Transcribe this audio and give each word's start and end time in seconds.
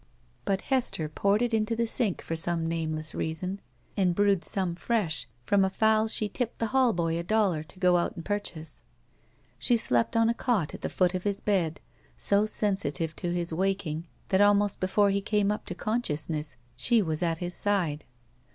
But 0.45 0.61
Hester 0.61 1.07
i)oured 1.07 1.43
it 1.43 1.53
into 1.53 1.75
the 1.75 1.85
sink 1.85 2.23
for 2.23 2.35
some 2.35 2.67
name 2.67 2.95
less 2.95 3.13
reason, 3.13 3.61
and 3.95 4.15
brewed 4.15 4.43
some 4.43 4.73
fresh 4.73 5.27
from 5.45 5.63
a 5.63 5.69
fowl 5.69 6.07
she 6.07 6.27
tipped 6.27 6.57
the 6.57 6.69
hallboy 6.69 7.19
a 7.19 7.23
dollar 7.23 7.61
to 7.61 7.77
go 7.79 7.97
out 7.97 8.15
and 8.15 8.25
purchase. 8.25 8.81
She 9.59 9.77
slept 9.77 10.17
on 10.17 10.27
a 10.27 10.33
cot 10.33 10.73
at 10.73 10.81
the 10.81 10.89
foot 10.89 11.13
of 11.13 11.23
his 11.23 11.39
bed, 11.39 11.79
so 12.17 12.47
sensi 12.47 12.89
tive 12.89 13.15
to 13.17 13.31
his 13.31 13.53
waking 13.53 14.07
that 14.29 14.41
almost 14.41 14.79
before 14.79 15.11
he 15.11 15.21
came 15.21 15.51
up 15.51 15.67
to 15.67 15.75
consciousness 15.75 16.57
she 16.75 17.03
was 17.03 17.21
at 17.21 17.37
his 17.37 17.53
side. 17.53 18.03